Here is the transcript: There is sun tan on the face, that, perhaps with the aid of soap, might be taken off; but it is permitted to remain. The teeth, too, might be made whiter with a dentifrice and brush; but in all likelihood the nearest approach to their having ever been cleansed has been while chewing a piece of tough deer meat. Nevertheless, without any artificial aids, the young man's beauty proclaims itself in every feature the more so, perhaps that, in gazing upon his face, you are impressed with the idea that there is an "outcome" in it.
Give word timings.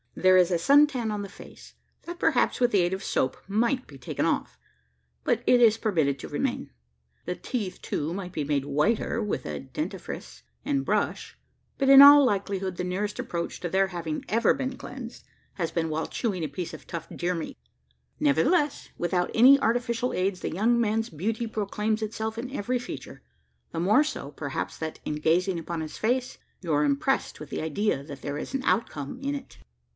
There 0.15 0.35
is 0.35 0.53
sun 0.61 0.87
tan 0.87 1.09
on 1.09 1.21
the 1.21 1.29
face, 1.29 1.75
that, 2.03 2.19
perhaps 2.19 2.59
with 2.59 2.71
the 2.71 2.81
aid 2.81 2.91
of 2.91 3.03
soap, 3.03 3.37
might 3.47 3.87
be 3.87 3.97
taken 3.99 4.25
off; 4.25 4.57
but 5.23 5.41
it 5.45 5.61
is 5.61 5.77
permitted 5.77 6.17
to 6.19 6.27
remain. 6.27 6.71
The 7.25 7.35
teeth, 7.35 7.81
too, 7.81 8.13
might 8.13 8.31
be 8.33 8.43
made 8.43 8.65
whiter 8.65 9.21
with 9.21 9.45
a 9.45 9.59
dentifrice 9.59 10.41
and 10.65 10.83
brush; 10.83 11.37
but 11.77 11.87
in 11.87 12.01
all 12.01 12.25
likelihood 12.25 12.75
the 12.75 12.83
nearest 12.83 13.19
approach 13.19 13.59
to 13.61 13.69
their 13.69 13.87
having 13.87 14.25
ever 14.27 14.53
been 14.55 14.75
cleansed 14.75 15.23
has 15.53 15.71
been 15.71 15.89
while 15.89 16.07
chewing 16.07 16.43
a 16.43 16.47
piece 16.49 16.73
of 16.73 16.87
tough 16.87 17.07
deer 17.15 17.35
meat. 17.35 17.57
Nevertheless, 18.19 18.89
without 18.97 19.31
any 19.35 19.59
artificial 19.59 20.13
aids, 20.13 20.41
the 20.41 20.51
young 20.51 20.81
man's 20.81 21.09
beauty 21.09 21.47
proclaims 21.47 22.01
itself 22.01 22.37
in 22.37 22.51
every 22.51 22.79
feature 22.79 23.21
the 23.71 23.79
more 23.79 24.03
so, 24.03 24.31
perhaps 24.31 24.77
that, 24.77 24.99
in 25.05 25.15
gazing 25.15 25.57
upon 25.57 25.79
his 25.79 25.97
face, 25.97 26.37
you 26.59 26.73
are 26.73 26.83
impressed 26.83 27.39
with 27.39 27.49
the 27.49 27.61
idea 27.61 28.03
that 28.03 28.23
there 28.23 28.37
is 28.37 28.53
an 28.53 28.63
"outcome" 28.63 29.19
in 29.21 29.35
it. 29.35 29.59